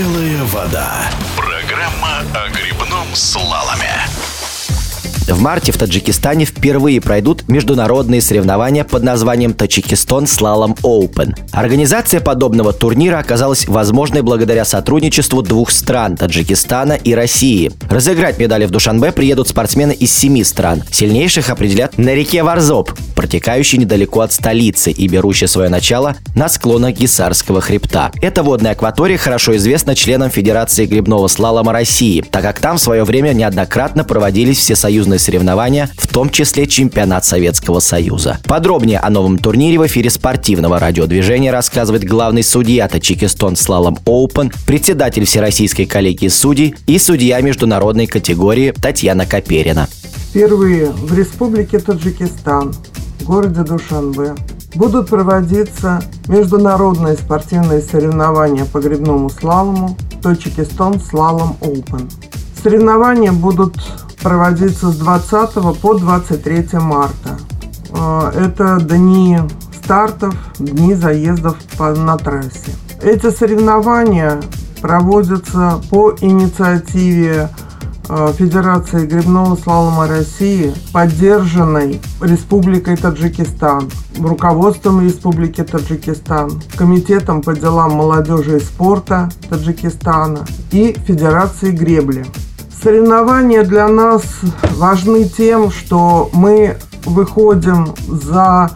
Белая 0.00 0.42
вода. 0.44 1.10
Программа 1.36 2.20
о 2.34 2.48
грибном 2.48 3.14
слаломе. 3.14 4.06
В 5.30 5.40
марте 5.40 5.70
в 5.70 5.78
Таджикистане 5.78 6.44
впервые 6.44 7.00
пройдут 7.00 7.48
международные 7.48 8.20
соревнования 8.20 8.82
под 8.82 9.04
названием 9.04 9.54
Таджикистан 9.54 10.26
Слалом 10.26 10.74
Open. 10.82 11.36
Организация 11.52 12.20
подобного 12.20 12.72
турнира 12.72 13.18
оказалась 13.18 13.68
возможной 13.68 14.22
благодаря 14.22 14.64
сотрудничеству 14.64 15.42
двух 15.42 15.70
стран– 15.70 16.16
Таджикистана 16.18 16.94
и 16.94 17.14
России. 17.14 17.70
Разыграть 17.88 18.38
медали 18.40 18.66
в 18.66 18.70
Душанбе 18.72 19.12
приедут 19.12 19.46
спортсмены 19.46 19.92
из 19.92 20.12
семи 20.12 20.42
стран. 20.42 20.82
Сильнейших 20.90 21.48
определят 21.48 21.96
на 21.96 22.12
реке 22.12 22.42
Варзоп, 22.42 22.90
протекающей 23.14 23.78
недалеко 23.78 24.22
от 24.22 24.32
столицы 24.32 24.90
и 24.90 25.06
берущей 25.06 25.46
свое 25.46 25.68
начало 25.68 26.16
на 26.34 26.48
склонах 26.48 26.96
Гисарского 26.96 27.60
хребта. 27.60 28.10
Эта 28.20 28.42
водная 28.42 28.72
акватория 28.72 29.16
хорошо 29.16 29.56
известна 29.56 29.94
членам 29.94 30.30
Федерации 30.30 30.86
грибного 30.86 31.28
слалома 31.28 31.72
России, 31.72 32.20
так 32.20 32.42
как 32.42 32.58
там 32.58 32.78
в 32.78 32.82
свое 32.82 33.04
время 33.04 33.32
неоднократно 33.32 34.02
проводились 34.02 34.58
всесоюзные 34.58 35.19
соревнования, 35.20 35.88
в 35.96 36.08
том 36.08 36.30
числе 36.30 36.66
чемпионат 36.66 37.24
Советского 37.24 37.78
Союза. 37.78 38.38
Подробнее 38.44 38.98
о 38.98 39.10
новом 39.10 39.38
турнире 39.38 39.78
в 39.78 39.86
эфире 39.86 40.10
спортивного 40.10 40.80
радиодвижения 40.80 41.52
рассказывает 41.52 42.04
главный 42.04 42.42
судья 42.42 42.88
Таджикистан 42.88 43.54
Слалом 43.54 43.98
Open, 44.06 44.52
председатель 44.66 45.24
Всероссийской 45.24 45.86
коллегии 45.86 46.28
судей 46.28 46.74
и 46.86 46.98
судья 46.98 47.40
международной 47.40 48.06
категории 48.06 48.72
Татьяна 48.72 49.26
Коперина. 49.26 49.88
Впервые 50.30 50.90
в 50.90 51.16
Республике 51.16 51.78
Таджикистан, 51.78 52.72
в 53.20 53.24
городе 53.24 53.62
Душанбе, 53.62 54.34
будут 54.74 55.08
проводиться 55.08 56.02
международные 56.28 57.14
спортивные 57.14 57.80
соревнования 57.82 58.64
по 58.64 58.80
грибному 58.80 59.28
слалому 59.28 59.96
Таджикистан 60.22 61.00
Слалом 61.00 61.56
Open. 61.60 62.10
Соревнования 62.62 63.32
будут 63.32 63.76
проводиться 64.22 64.90
с 64.90 64.96
20 64.96 65.80
по 65.80 65.94
23 65.94 66.78
марта. 66.78 67.38
А, 67.92 68.30
это 68.32 68.78
дни 68.80 69.38
стартов, 69.72 70.34
дни 70.58 70.94
заездов 70.94 71.56
на 71.78 72.16
трассе. 72.16 72.72
Эти 73.02 73.30
соревнования 73.30 74.40
проводятся 74.80 75.80
по 75.90 76.14
инициативе 76.20 77.48
а, 78.08 78.32
Федерации 78.32 79.06
грибного 79.06 79.56
слалома 79.56 80.06
России, 80.06 80.74
поддержанной 80.92 82.00
Республикой 82.20 82.96
Таджикистан, 82.96 83.90
руководством 84.18 85.04
Республики 85.04 85.62
Таджикистан, 85.64 86.60
Комитетом 86.76 87.40
по 87.42 87.54
делам 87.54 87.92
молодежи 87.92 88.58
и 88.58 88.60
спорта 88.60 89.30
Таджикистана 89.48 90.44
и 90.72 90.96
Федерацией 91.06 91.72
гребли. 91.72 92.26
Соревнования 92.82 93.62
для 93.62 93.88
нас 93.88 94.22
важны 94.76 95.24
тем, 95.24 95.70
что 95.70 96.30
мы 96.32 96.78
выходим 97.04 97.94
за 98.08 98.70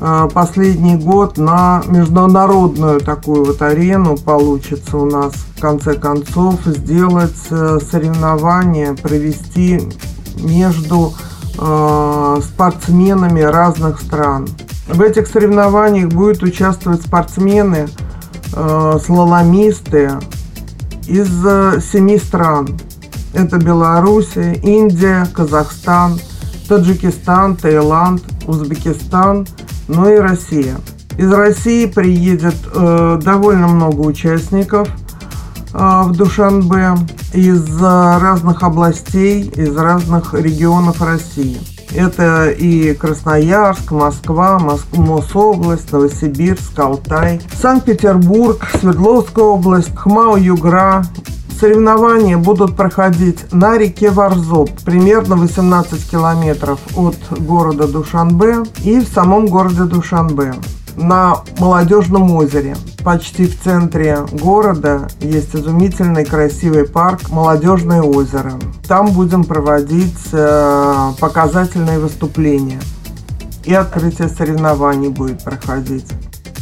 э, 0.00 0.28
последний 0.32 0.96
год 0.96 1.36
на 1.36 1.82
международную 1.86 3.00
такую 3.00 3.44
вот 3.44 3.60
арену 3.60 4.16
получится 4.16 4.96
у 4.96 5.04
нас 5.04 5.34
в 5.34 5.60
конце 5.60 5.92
концов 5.92 6.58
сделать 6.64 7.36
э, 7.50 7.80
соревнования, 7.82 8.94
провести 8.94 9.82
между 10.38 11.12
э, 11.58 12.40
спортсменами 12.42 13.42
разных 13.42 14.00
стран. 14.00 14.48
В 14.88 15.02
этих 15.02 15.26
соревнованиях 15.26 16.08
будут 16.08 16.42
участвовать 16.42 17.02
спортсмены, 17.02 17.88
слаломисты 18.52 20.12
из 21.06 21.28
семи 21.84 22.18
стран. 22.18 22.66
Это 23.32 23.58
Белоруссия, 23.58 24.54
Индия, 24.54 25.26
Казахстан, 25.34 26.18
Таджикистан, 26.68 27.56
Таиланд, 27.56 28.22
Узбекистан, 28.46 29.46
ну 29.88 30.08
и 30.08 30.18
Россия. 30.18 30.76
Из 31.18 31.32
России 31.32 31.86
приедет 31.86 32.56
э, 32.72 33.20
довольно 33.22 33.68
много 33.68 34.00
участников 34.00 34.88
э, 35.74 36.02
в 36.04 36.12
Душанбе 36.12 36.94
из 37.34 37.66
э, 37.80 38.18
разных 38.18 38.62
областей, 38.62 39.42
из 39.42 39.76
разных 39.76 40.34
регионов 40.34 41.02
России. 41.02 41.60
Это 41.92 42.50
и 42.50 42.94
Красноярск, 42.94 43.90
Москва, 43.90 44.58
Моск... 44.58 44.86
Мособласть, 44.92 45.92
Новосибирск, 45.92 46.78
Алтай, 46.78 47.40
Санкт-Петербург, 47.60 48.64
Свердловская 48.80 49.44
область, 49.44 49.94
Хмау, 49.96 50.36
Югра, 50.36 51.04
Соревнования 51.60 52.38
будут 52.38 52.74
проходить 52.74 53.52
на 53.52 53.76
реке 53.76 54.10
Варзоп, 54.10 54.70
примерно 54.82 55.36
18 55.36 56.10
километров 56.10 56.80
от 56.96 57.16
города 57.38 57.86
Душанбе 57.86 58.62
и 58.82 58.98
в 59.00 59.06
самом 59.06 59.44
городе 59.44 59.82
Душанбе 59.82 60.54
на 60.96 61.36
Молодежном 61.58 62.30
озере. 62.30 62.76
Почти 63.04 63.44
в 63.44 63.62
центре 63.62 64.20
города 64.32 65.08
есть 65.20 65.54
изумительный 65.54 66.24
красивый 66.24 66.88
парк 66.88 67.28
Молодежное 67.28 68.00
озеро. 68.00 68.54
Там 68.88 69.08
будем 69.08 69.44
проводить 69.44 70.28
э, 70.32 71.12
показательные 71.20 71.98
выступления. 71.98 72.80
И 73.64 73.74
открытие 73.74 74.30
соревнований 74.30 75.10
будет 75.10 75.44
проходить. 75.44 76.06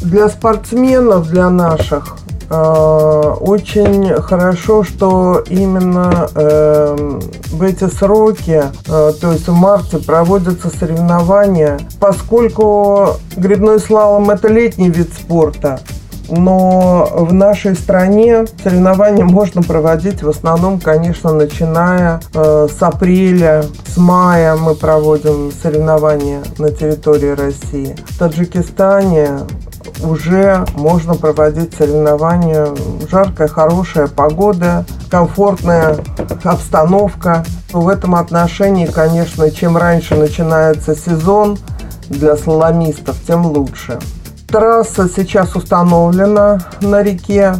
Для 0.02 0.28
спортсменов, 0.28 1.28
для 1.28 1.50
наших, 1.50 2.16
очень 2.50 4.14
хорошо, 4.22 4.82
что 4.82 5.42
именно 5.48 6.28
э, 6.34 7.18
в 7.50 7.62
эти 7.62 7.88
сроки, 7.88 8.62
э, 8.86 9.12
то 9.20 9.32
есть 9.32 9.48
в 9.48 9.54
марте, 9.54 9.98
проводятся 9.98 10.70
соревнования, 10.70 11.78
поскольку 12.00 13.16
грибной 13.36 13.80
слалом 13.80 14.30
это 14.30 14.48
летний 14.48 14.88
вид 14.88 15.12
спорта, 15.12 15.80
но 16.30 17.08
в 17.12 17.32
нашей 17.32 17.74
стране 17.74 18.44
соревнования 18.62 19.24
можно 19.24 19.62
проводить 19.62 20.22
в 20.22 20.28
основном, 20.28 20.78
конечно, 20.78 21.32
начиная 21.32 22.20
э, 22.34 22.68
с 22.70 22.82
апреля, 22.82 23.64
с 23.86 23.96
мая 23.96 24.56
мы 24.56 24.74
проводим 24.74 25.50
соревнования 25.50 26.42
на 26.58 26.70
территории 26.70 27.30
России. 27.30 27.96
В 28.08 28.18
Таджикистане 28.18 29.28
уже 30.02 30.64
можно 30.74 31.14
проводить 31.14 31.74
соревнования. 31.74 32.68
Жаркая, 33.10 33.48
хорошая 33.48 34.06
погода, 34.06 34.84
комфортная 35.10 35.96
обстановка. 36.44 37.44
В 37.72 37.88
этом 37.88 38.14
отношении, 38.14 38.86
конечно, 38.86 39.50
чем 39.50 39.76
раньше 39.76 40.14
начинается 40.14 40.94
сезон 40.94 41.58
для 42.08 42.36
слаломистов, 42.36 43.16
тем 43.26 43.46
лучше. 43.46 43.98
Трасса 44.48 45.08
сейчас 45.14 45.54
установлена 45.54 46.58
на 46.80 47.02
реке. 47.02 47.54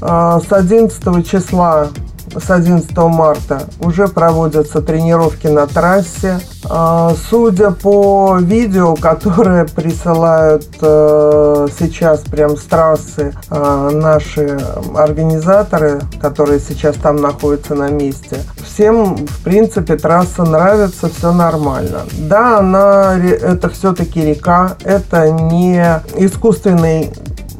А, 0.00 0.40
с 0.40 0.52
11 0.52 1.28
числа 1.28 1.88
с 2.36 2.50
11 2.50 2.96
марта 2.96 3.62
уже 3.80 4.08
проводятся 4.08 4.82
тренировки 4.82 5.46
на 5.46 5.66
трассе. 5.66 6.40
А, 6.68 7.14
судя 7.28 7.72
по 7.72 8.38
видео, 8.40 8.94
которые 8.94 9.64
присылают 9.64 10.66
э, 10.80 11.66
сейчас 11.78 12.20
прям 12.20 12.56
с 12.56 12.62
трассы 12.62 13.34
а, 13.50 13.90
наши 13.90 14.58
организаторы, 14.94 16.00
которые 16.20 16.60
сейчас 16.60 16.96
там 16.96 17.16
находятся 17.16 17.74
на 17.74 17.88
месте, 17.88 18.38
всем, 18.64 19.26
в 19.26 19.42
принципе, 19.42 19.96
трасса 19.96 20.44
нравится, 20.44 21.08
все 21.08 21.32
нормально. 21.32 22.02
Да, 22.18 22.58
она, 22.58 23.18
это 23.18 23.68
все-таки 23.68 24.22
река, 24.22 24.76
это 24.84 25.30
не 25.30 25.82
искусственный 26.16 27.12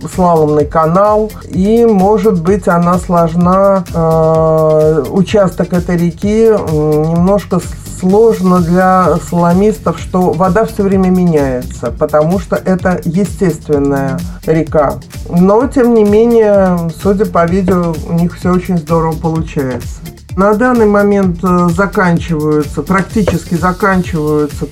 слаломный 0.09 0.67
канал, 0.67 1.31
и 1.45 1.85
может 1.85 2.43
быть 2.43 2.69
она 2.69 2.99
сложна, 2.99 3.85
э, 3.93 5.05
участок 5.11 5.73
этой 5.73 5.97
реки 5.97 6.49
немножко 6.49 7.61
сложно 8.01 8.61
для 8.61 9.17
слаломистов, 9.29 9.99
что 10.01 10.33
вода 10.33 10.65
все 10.65 10.83
время 10.83 11.09
меняется, 11.09 11.93
потому 11.97 12.41
что 12.41 12.57
это 12.57 13.01
естественная 13.05 14.19
река. 14.45 14.95
Но, 15.31 15.69
тем 15.69 15.95
не 15.95 16.03
менее, 16.03 16.91
судя 17.01 17.27
по 17.27 17.47
видео, 17.47 17.95
у 18.09 18.13
них 18.15 18.37
все 18.37 18.51
очень 18.51 18.77
здорово 18.77 19.15
получается. 19.15 20.01
На 20.37 20.55
данный 20.55 20.87
момент 20.87 21.41
э, 21.45 21.69
заканчиваются, 21.69 22.83
практически 22.83 23.55
заканчивается 23.55 24.67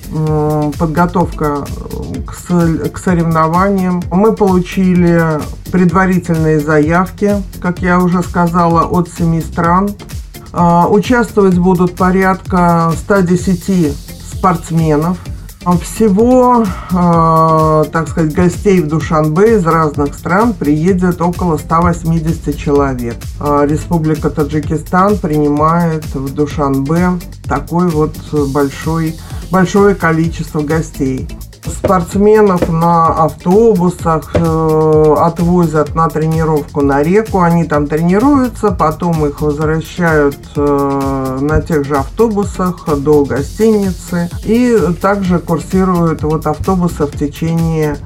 подготовка 0.77 1.63
к 2.31 2.97
соревнованиям. 2.97 4.01
Мы 4.11 4.33
получили 4.33 5.39
предварительные 5.71 6.59
заявки, 6.59 7.35
как 7.61 7.79
я 7.79 7.99
уже 7.99 8.21
сказала, 8.23 8.83
от 8.83 9.09
семи 9.09 9.41
стран. 9.41 9.89
А, 10.53 10.87
участвовать 10.89 11.57
будут 11.57 11.95
порядка 11.95 12.91
110 12.97 13.95
спортсменов. 14.33 15.17
Всего, 15.83 16.63
э, 16.63 17.83
так 17.91 18.09
сказать, 18.09 18.33
гостей 18.33 18.81
в 18.81 18.87
Душанбе 18.87 19.57
из 19.57 19.65
разных 19.67 20.15
стран 20.15 20.53
приедет 20.53 21.21
около 21.21 21.57
180 21.57 22.57
человек. 22.57 23.15
Э, 23.39 23.67
Республика 23.69 24.31
Таджикистан 24.31 25.19
принимает 25.19 26.03
в 26.15 26.33
Душанбе 26.33 27.09
такой 27.43 27.89
вот 27.89 28.15
большой, 28.51 29.15
большое 29.51 29.93
количество 29.93 30.61
гостей 30.61 31.29
спортсменов 31.65 32.69
на 32.69 33.07
автобусах 33.07 34.31
э, 34.33 35.15
отвозят 35.19 35.95
на 35.95 36.09
тренировку 36.09 36.81
на 36.81 37.03
реку, 37.03 37.41
они 37.41 37.65
там 37.65 37.87
тренируются, 37.87 38.71
потом 38.71 39.25
их 39.25 39.41
возвращают 39.41 40.37
э, 40.55 41.37
на 41.41 41.61
тех 41.61 41.85
же 41.85 41.97
автобусах 41.97 42.87
до 42.97 43.25
гостиницы 43.25 44.29
и 44.43 44.77
также 45.01 45.39
курсируют 45.39 46.23
вот 46.23 46.47
автобусы 46.47 47.05
в 47.05 47.17
течение 47.17 47.97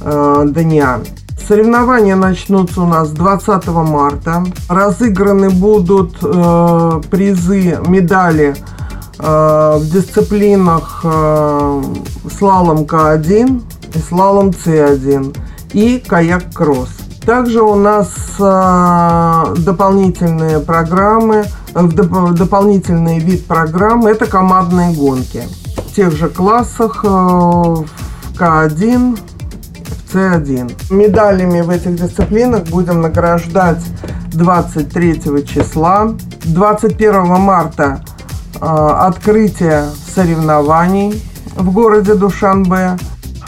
э, 0.00 0.44
дня. 0.48 1.00
Соревнования 1.46 2.16
начнутся 2.16 2.82
у 2.82 2.86
нас 2.86 3.10
20 3.10 3.68
марта. 3.68 4.44
Разыграны 4.68 5.50
будут 5.50 6.16
э, 6.20 7.00
призы, 7.08 7.78
медали 7.86 8.56
в 9.18 9.82
дисциплинах 9.90 11.00
э, 11.04 11.82
слалом 12.38 12.84
К1 12.84 13.62
и 13.94 13.98
слалом 13.98 14.50
С1 14.50 15.36
и 15.72 16.02
каяк-кросс. 16.06 16.90
Также 17.24 17.62
у 17.62 17.74
нас 17.74 18.08
э, 18.38 19.54
дополнительные 19.58 20.60
программы, 20.60 21.44
дополнительный 21.74 23.18
вид 23.18 23.46
программы– 23.46 24.10
это 24.12 24.26
командные 24.26 24.94
гонки. 24.94 25.42
В 25.76 25.94
тех 25.94 26.12
же 26.12 26.28
классах 26.28 27.02
в 27.02 27.86
К1, 28.38 29.18
в 30.12 30.14
С1. 30.14 30.92
Медалями 30.92 31.62
в 31.62 31.70
этих 31.70 31.96
дисциплинах 31.96 32.64
будем 32.64 33.00
награждать 33.00 33.82
23 34.32 35.44
числа. 35.46 36.14
21 36.44 37.26
марта 37.26 38.02
открытие 38.60 39.84
соревнований 40.14 41.22
в 41.56 41.70
городе 41.72 42.14
Душанбе. 42.14 42.96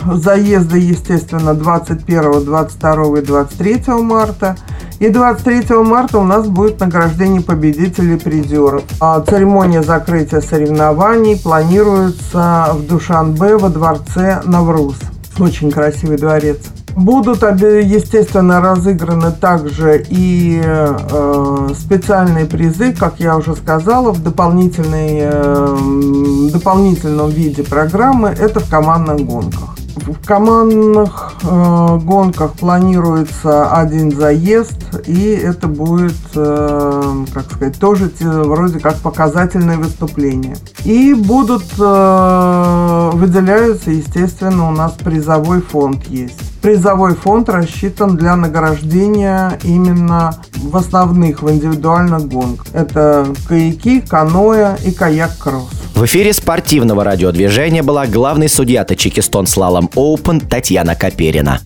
Заезды, 0.05 0.79
естественно, 0.79 1.53
21, 1.53 2.45
22 2.45 3.19
и 3.19 3.21
23 3.21 3.83
марта. 4.01 4.55
И 4.99 5.09
23 5.09 5.77
марта 5.77 6.19
у 6.19 6.23
нас 6.23 6.47
будет 6.47 6.79
награждение 6.79 7.41
победителей 7.41 8.15
и 8.15 8.19
призеров. 8.19 8.83
А 8.99 9.21
церемония 9.21 9.81
закрытия 9.81 10.41
соревнований 10.41 11.37
планируется 11.37 12.69
в 12.73 12.87
Душанбе 12.87 13.57
во 13.57 13.69
дворце 13.69 14.41
Навруз. 14.45 14.95
Очень 15.37 15.71
красивый 15.71 16.17
дворец. 16.17 16.57
Будут, 16.99 17.43
естественно, 17.43 18.59
разыграны 18.59 19.31
также 19.31 20.05
и 20.09 20.61
э, 20.61 21.69
специальные 21.73 22.45
призы, 22.45 22.91
как 22.91 23.21
я 23.21 23.37
уже 23.37 23.55
сказала, 23.55 24.11
в 24.11 24.21
дополнительной, 24.21 25.19
э, 25.21 26.49
дополнительном 26.51 27.29
виде 27.29 27.63
программы. 27.63 28.35
Это 28.37 28.59
в 28.59 28.69
командных 28.69 29.25
гонках. 29.25 29.77
В 29.95 30.25
командных 30.25 31.35
э, 31.43 31.99
гонках 32.03 32.51
планируется 32.55 33.71
один 33.71 34.11
заезд, 34.11 34.83
и 35.07 35.29
это 35.29 35.69
будет, 35.69 36.17
э, 36.35 37.25
как 37.33 37.45
сказать, 37.49 37.79
тоже 37.79 38.11
вроде 38.19 38.79
как 38.79 38.97
показательное 38.97 39.77
выступление. 39.77 40.57
И 40.83 41.13
будут 41.13 41.63
э, 41.79 43.09
выделяются, 43.13 43.91
естественно, 43.91 44.67
у 44.67 44.71
нас 44.71 44.91
призовой 45.01 45.61
фонд 45.61 46.03
есть. 46.05 46.48
Призовой 46.61 47.15
фонд 47.15 47.49
рассчитан 47.49 48.17
для 48.17 48.35
награждения 48.35 49.57
именно 49.63 50.35
в 50.55 50.75
основных, 50.75 51.41
в 51.41 51.49
индивидуальных 51.49 52.27
гонках. 52.27 52.67
Это 52.73 53.27
каяки, 53.47 54.01
каноэ 54.01 54.77
и 54.85 54.91
каяк-кросс. 54.91 55.69
В 55.95 56.05
эфире 56.05 56.33
спортивного 56.33 57.03
радиодвижения 57.03 57.83
была 57.83 58.07
главный 58.07 58.49
судья 58.49 58.83
Таджикистан 58.83 59.47
Слалом 59.47 59.89
Оупен 59.95 60.39
Татьяна 60.41 60.95
Каперина. 60.95 61.59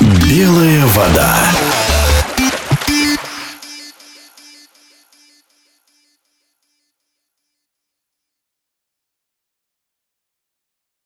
Белая 0.00 0.84
вода. 0.86 1.36